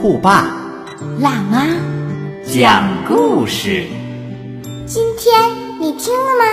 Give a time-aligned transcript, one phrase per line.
[0.00, 0.56] 酷爸
[1.18, 1.66] 辣妈，
[2.46, 3.84] 讲故事。
[4.86, 5.38] 今天
[5.78, 6.44] 你听了吗？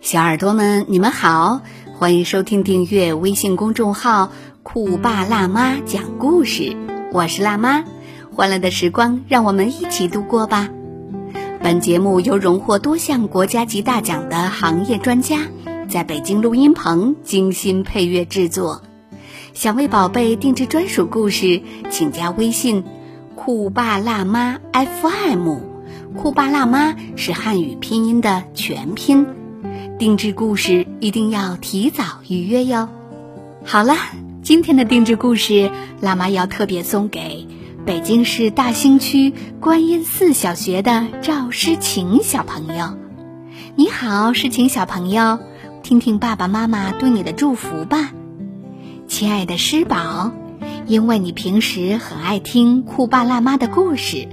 [0.00, 1.60] 小耳朵们，你们好，
[1.98, 4.32] 欢迎收听订阅微信公众号
[4.64, 6.74] “酷爸辣妈讲故事”，
[7.12, 7.84] 我是辣妈。
[8.34, 10.70] 欢乐的时光，让我们一起度过吧。
[11.62, 15.40] 本节目由荣获多项国家级大奖的行业专家
[15.90, 18.80] 在北京录音棚精心配乐制作。
[19.54, 22.84] 想为宝贝定制专属故事，请加微信
[23.36, 25.56] “酷爸辣妈 FM”。
[26.16, 29.26] 酷爸辣妈是汉语拼音的全拼。
[29.98, 32.88] 定制故事一定要提早预约哟。
[33.64, 33.94] 好了，
[34.42, 37.46] 今天的定制故事，辣妈要特别送给
[37.84, 42.96] 北京市大兴区观音寺小学的赵诗晴小朋友。
[43.76, 45.38] 你好，诗晴小朋友，
[45.82, 48.12] 听听爸爸妈妈对你的祝福吧。
[49.08, 50.32] 亲爱的诗宝，
[50.86, 54.28] 因为你平时很爱听酷爸辣妈的故事，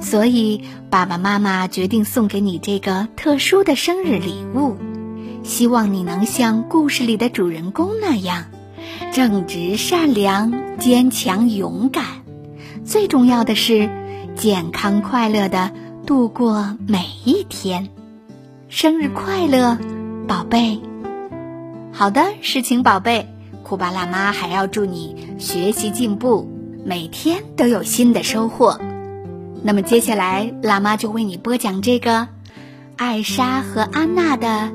[0.00, 4.76] 所以爸爸妈妈决定送给你这个特殊的生日礼物。
[5.42, 8.44] 希望你能像故事里的主人公那样，
[9.12, 12.04] 正直、善良、坚强、勇敢。
[12.84, 13.88] 最重要的是，
[14.36, 15.72] 健康快乐的
[16.06, 17.88] 度过每一天。
[18.68, 19.78] 生日快乐，
[20.26, 20.80] 宝贝！
[21.92, 23.26] 好的，诗晴宝贝。
[23.68, 26.48] 酷爸辣妈还要祝你学习进步，
[26.86, 28.80] 每天都有新的收获。
[29.62, 32.28] 那么接下来，辣妈就为你播讲这个
[32.96, 34.70] 艾莎和安娜的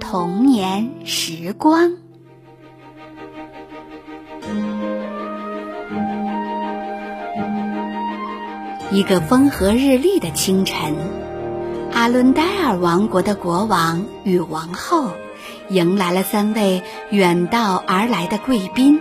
[0.00, 1.92] 童年时光。
[8.90, 10.94] 一个风和日丽的清晨，
[11.92, 15.10] 阿伦戴尔王国的国王与王后。
[15.70, 19.00] 迎来了三位远道而来的贵宾。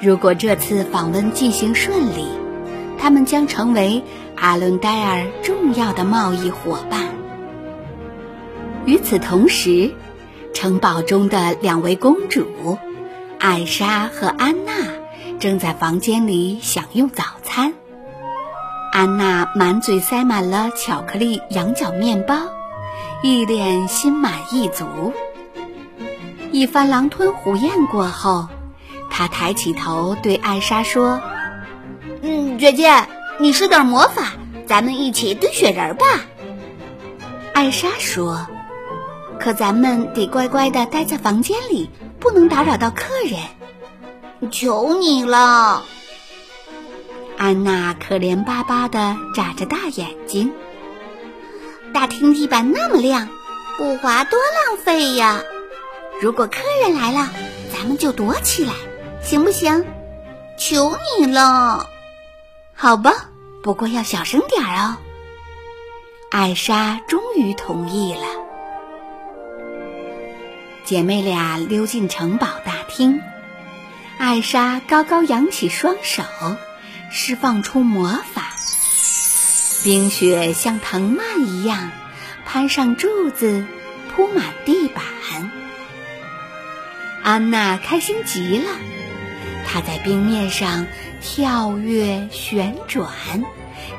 [0.00, 2.26] 如果这次访问进行顺利，
[2.98, 4.02] 他们将成为
[4.36, 7.08] 阿伦戴尔重要的贸易伙伴。
[8.86, 9.92] 与此同时，
[10.54, 12.78] 城堡中的两位公主
[13.38, 14.72] 艾莎和安娜
[15.38, 17.74] 正在房间里享用早餐。
[18.92, 22.36] 安娜满嘴塞满了巧克力羊角面包，
[23.22, 25.12] 一脸心满意足。
[26.52, 28.48] 一番狼吞虎咽过后，
[29.08, 31.20] 他抬起头对艾莎说
[32.22, 33.06] ：“嗯，姐姐，
[33.38, 34.32] 你施点魔法，
[34.66, 36.06] 咱们一起堆雪人吧。”
[37.54, 38.46] 艾莎说
[39.38, 43.38] ：“可咱们得乖乖的待在房间里，不能打扰到客人。”
[44.50, 45.84] 求你了。
[47.36, 50.52] 安娜可怜巴巴的眨着大眼睛。
[51.92, 53.28] 大厅地板那么亮，
[53.76, 55.40] 不滑多浪费呀。
[56.20, 57.30] 如果客人来了，
[57.72, 58.74] 咱们就躲起来，
[59.22, 59.86] 行不行？
[60.58, 61.88] 求你了，
[62.74, 63.30] 好吧，
[63.62, 64.98] 不过要小声点儿哦。
[66.30, 68.20] 艾莎终于同意了。
[70.84, 73.22] 姐妹俩溜进城堡大厅，
[74.18, 76.22] 艾莎高高扬起双手，
[77.10, 78.52] 释放出魔法，
[79.82, 81.90] 冰雪像藤蔓一样
[82.44, 83.64] 攀上柱子，
[84.14, 85.02] 铺满地板。
[87.22, 88.70] 安娜开心极了，
[89.66, 90.86] 她在冰面上
[91.20, 93.08] 跳跃旋转，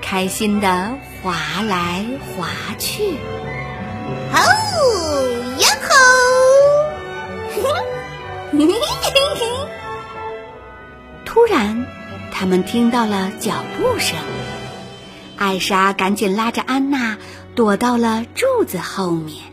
[0.02, 2.06] 开心的滑来
[2.36, 3.16] 滑去。
[4.34, 4.38] 哦，
[5.60, 5.90] 呀吼！
[11.26, 11.86] 突然，
[12.32, 14.18] 他们听到了脚步声，
[15.38, 17.18] 艾莎赶紧拉着安娜
[17.56, 19.44] 躲到了柱子后面。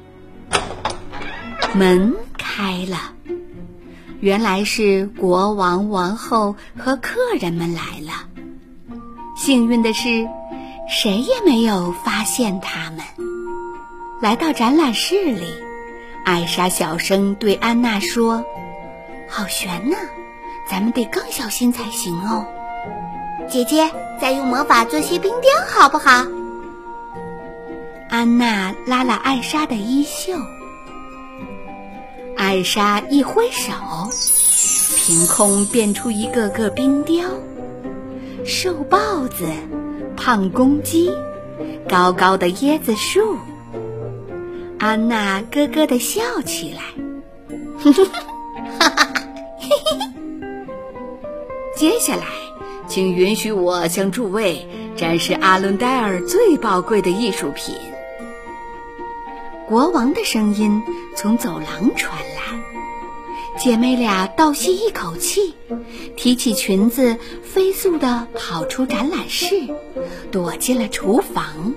[1.74, 3.12] 门开了。
[4.20, 8.26] 原来是国王、王后和客人们来了。
[9.36, 10.28] 幸运的是，
[10.88, 13.00] 谁也没有发现他们。
[14.20, 15.54] 来到展览室里，
[16.24, 18.44] 艾莎小声对安娜说
[19.30, 19.96] ：“好悬呐，
[20.68, 22.44] 咱们得更小心才行哦。”
[23.48, 23.88] 姐姐，
[24.20, 26.26] 再用魔法做些冰雕好不好？
[28.10, 30.32] 安娜拉了艾莎的衣袖。
[32.38, 33.72] 艾莎一挥手，
[34.96, 37.24] 凭空变出一个个冰雕：
[38.44, 39.44] 瘦豹子、
[40.16, 41.10] 胖公鸡、
[41.88, 43.36] 高高的椰子树。
[44.78, 46.80] 安娜咯咯地笑起来，
[47.76, 48.04] 哈哈，
[49.58, 50.06] 嘿嘿嘿。
[51.74, 52.22] 接下来，
[52.86, 57.74] 请允许我向诸位展示阿伦戴尔最宝贵的艺术品。
[59.68, 60.82] 国王的声音
[61.14, 62.58] 从走廊传来，
[63.58, 65.54] 姐妹俩倒吸一口气，
[66.16, 69.68] 提起裙子，飞速地跑出展览室，
[70.32, 71.74] 躲进了厨房。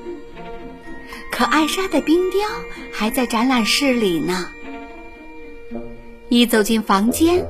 [1.34, 2.48] 可艾莎的冰雕
[2.94, 4.48] 还在展览室里呢。
[6.30, 7.46] 一走进房间，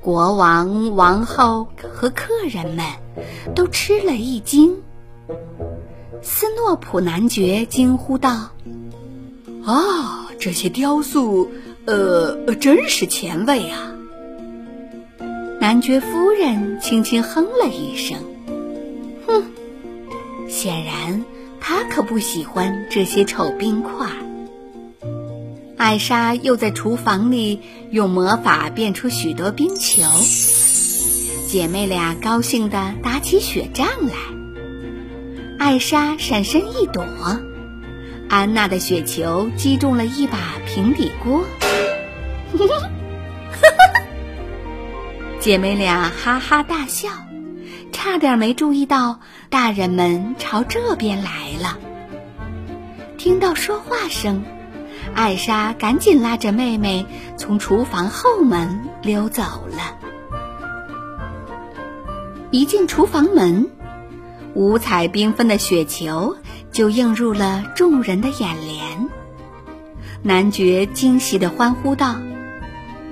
[0.00, 2.86] 国王、王后和客人们
[3.56, 4.76] 都吃了一惊。
[6.22, 8.52] 斯诺普男爵惊呼道
[9.64, 11.50] ：“啊，这些雕塑，
[11.86, 13.92] 呃，真是前卫啊！”
[15.60, 18.18] 男爵夫人轻轻哼了一声
[19.26, 19.44] ：“哼，
[20.48, 21.24] 显然。”
[21.66, 24.06] 他可不喜欢这些丑冰块。
[25.78, 27.58] 艾莎又在厨房里
[27.90, 30.02] 用魔法变出许多冰球，
[31.48, 34.12] 姐妹俩高兴地打起雪仗来。
[35.58, 37.06] 艾莎闪身一躲，
[38.28, 41.44] 安娜的雪球击中了一把平底锅，
[45.40, 47.10] 姐妹俩哈哈大笑。
[47.92, 51.78] 差点没注意到，大人们朝这边来了。
[53.16, 54.44] 听到说话声，
[55.14, 57.06] 艾莎赶紧拉着妹妹
[57.38, 59.96] 从厨房后门溜走了。
[62.50, 63.70] 一进厨房门，
[64.54, 66.36] 五彩缤纷的雪球
[66.70, 69.08] 就映入了众人的眼帘。
[70.22, 72.16] 男爵惊喜地欢呼道：“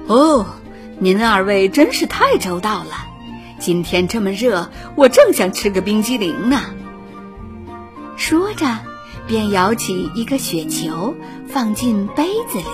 [0.06, 0.46] 哦，
[0.98, 3.08] 您二位真是太周到了！”
[3.58, 6.60] 今天这么热，我正想吃个冰激凌呢。
[8.16, 8.78] 说着，
[9.26, 11.14] 便舀起一个雪球
[11.46, 12.64] 放进杯子里，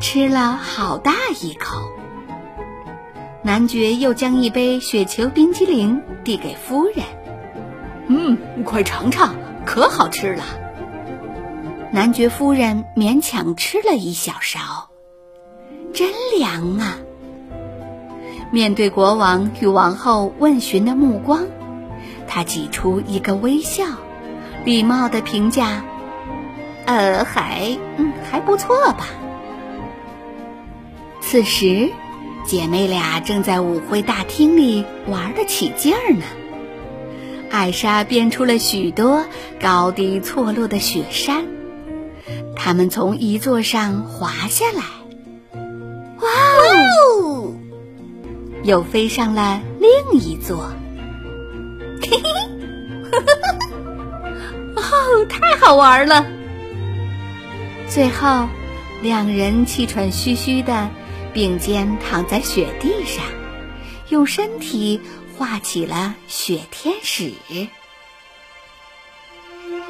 [0.00, 1.90] 吃了好大一口。
[3.42, 7.04] 男爵又将一杯雪球冰激凌递给夫人
[8.08, 9.34] ：“嗯，快尝尝，
[9.64, 10.44] 可好吃了。”
[11.90, 14.88] 男爵夫人勉强吃了一小勺，
[15.92, 16.98] 真凉啊。
[18.50, 21.46] 面对国王与王后问询的目光，
[22.26, 23.84] 他挤出一个微笑，
[24.64, 25.84] 礼貌的评价
[26.86, 29.06] ：“呃，还，嗯，还不错吧。”
[31.20, 31.90] 此时，
[32.44, 36.24] 姐妹俩正在舞会大厅里玩得起劲儿呢。
[37.54, 39.24] 艾莎编出了许多
[39.60, 41.46] 高低错落的雪山，
[42.56, 44.82] 她们从一座上滑下来。
[46.18, 46.28] 哇
[47.22, 47.52] 哦！
[48.64, 50.72] 又飞上了另一座，
[52.02, 52.28] 嘿嘿，
[54.74, 56.26] 哦，太好玩了！
[57.88, 58.48] 最后，
[59.00, 60.90] 两人气喘吁吁的
[61.32, 63.24] 并肩躺在雪地上，
[64.08, 65.00] 用身体
[65.36, 67.32] 画起了雪天使。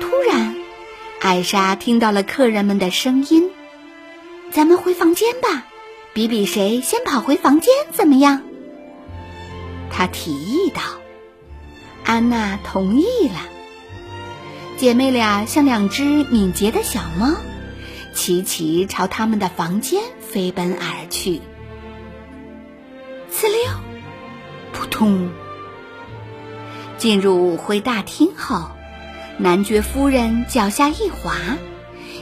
[0.00, 0.56] 突然，
[1.20, 3.50] 艾莎听到了客人们的声音
[4.50, 5.67] ：“咱们回房间吧，
[6.12, 8.43] 比比谁先跑回房间，怎么样？”
[9.91, 10.81] 她提议道
[12.05, 13.41] ：“安娜同意了。”
[14.77, 17.36] 姐妹俩像两只敏捷的小猫，
[18.13, 21.41] 齐齐朝他们的房间飞奔而去。
[23.32, 23.58] 呲溜，
[24.94, 25.29] 通！
[26.98, 28.70] 进入舞会大厅后，
[29.39, 31.34] 男爵夫人脚下一滑，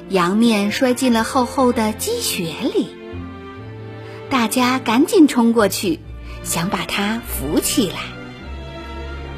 [0.09, 2.97] 仰面摔进了厚厚的积雪里。
[4.31, 6.01] 大家赶紧冲过去。
[6.45, 8.01] 想把他扶起来，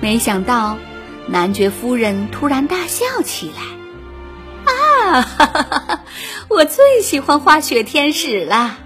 [0.00, 0.79] 没想到
[1.26, 3.62] 男爵夫人突然大笑起来
[4.64, 6.05] ：“啊，哈哈哈哈
[6.49, 8.79] 我最喜欢画雪天使了！”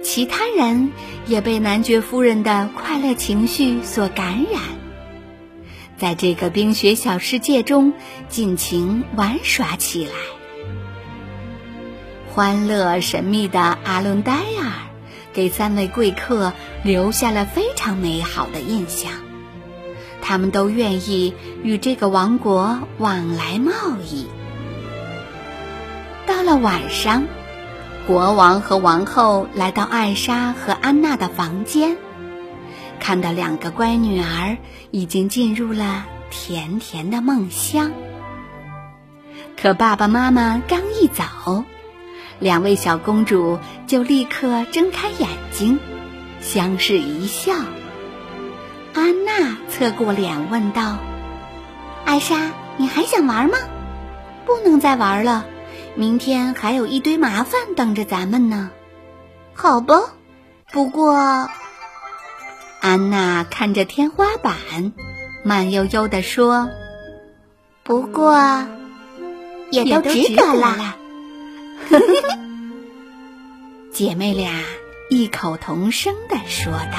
[0.00, 0.92] 其他人
[1.26, 4.60] 也被男爵夫人的快乐情绪所感染，
[5.96, 7.92] 在这个冰雪小世界中
[8.28, 10.12] 尽情玩耍起来。
[12.30, 14.72] 欢乐神秘的阿伦戴尔。
[15.32, 16.52] 给三位贵客
[16.84, 19.10] 留下了非常美好的印象，
[20.22, 23.72] 他们都愿意与这个王国往来贸
[24.08, 24.28] 易。
[26.24, 27.24] 到了晚上，
[28.06, 31.96] 国王和王后来到艾莎和安娜的房间，
[33.00, 34.58] 看到两个乖女儿
[34.90, 37.92] 已经进入了甜甜的梦乡。
[39.56, 41.64] 可爸爸妈妈刚一走，
[42.40, 45.78] 两位小公主就立刻睁开眼睛，
[46.42, 47.54] 相视一笑。
[48.92, 50.98] 安娜侧过脸问道
[52.04, 53.56] ：“艾莎，你还想玩吗？
[54.44, 55.46] 不能再玩了，
[55.96, 58.70] 明天还有一堆麻烦等着咱们呢。”
[59.54, 60.12] 好吧，
[60.72, 61.48] 不过，
[62.80, 64.56] 安娜看着天花板，
[65.44, 66.68] 慢悠悠地说
[67.84, 68.34] ：“不过，
[69.70, 70.96] 也都值得了。”
[73.92, 74.50] 姐妹俩
[75.08, 76.98] 异口同声地说道：“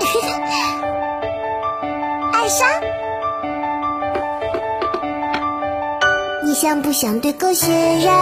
[2.32, 2.66] 艾莎。”
[6.60, 8.12] 想不想对狗学人？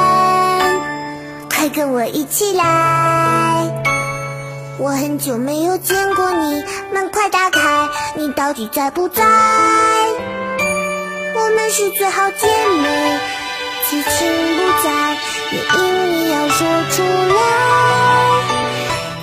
[1.51, 3.67] 快跟我一起来！
[4.79, 7.89] 我很久没有见过你，门快打开！
[8.15, 9.25] 你到底在不在？
[11.35, 12.47] 我们是最好姐
[12.81, 13.19] 妹，
[13.91, 14.09] 激情
[14.57, 15.17] 不在，
[15.51, 17.41] 也因你要说出来。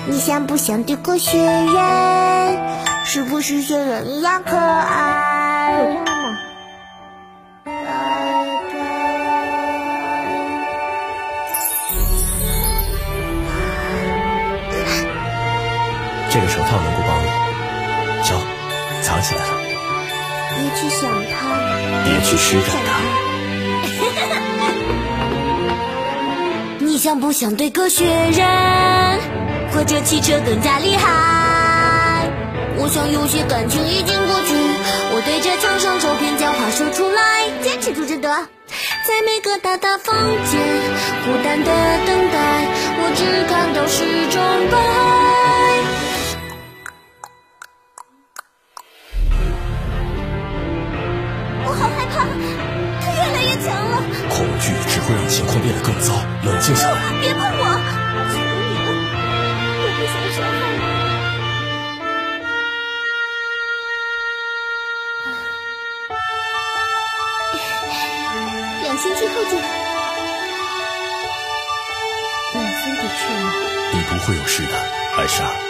[0.07, 2.59] 你想不想对狗学人？
[3.05, 6.03] 是不是学人一样可爱？
[19.33, 21.33] 别去想他，
[22.03, 22.89] 别去施展他。
[26.85, 29.19] 你想不想对个雪人，
[29.73, 32.29] 或者汽车更加厉害？
[32.77, 34.53] 我想有些感情已经过去，
[35.13, 38.29] 我对着墙上照片将话说出来，坚持就值得。
[39.07, 40.15] 在每个大大房
[40.45, 40.59] 间，
[41.25, 41.71] 孤单的
[42.05, 42.67] 等待，
[42.99, 45.24] 我只看到时钟摆。
[54.29, 56.13] 恐惧只会让情况变得更糟。
[56.43, 57.63] 冷静下来，别碰我！
[58.31, 58.87] 求你了，
[59.81, 60.79] 我不想伤害你。
[68.83, 69.53] 两星期后见。
[72.53, 73.45] 你真的去吗？
[73.93, 74.73] 你不会有事的，
[75.17, 75.64] 艾莎。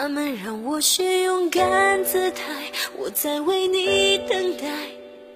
[0.00, 2.42] 他们让我学勇敢姿态，
[2.96, 4.64] 我在为你等待，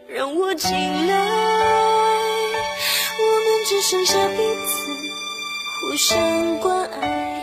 [0.07, 0.71] 让我进
[1.09, 1.19] 来，
[3.19, 4.87] 我们只剩下彼此，
[5.90, 7.42] 互相关爱。